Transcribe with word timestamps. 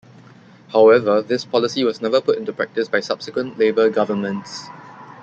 However, 0.69 1.21
this 1.21 1.45
policy 1.45 1.83
was 1.83 2.01
never 2.01 2.19
put 2.21 2.39
into 2.39 2.51
practice 2.51 2.87
by 2.89 3.01
subsequent 3.01 3.59
Labor 3.59 3.87
governments. 3.91 4.63